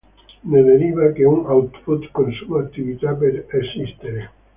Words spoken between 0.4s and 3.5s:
Ne deriva che un output consuma attività per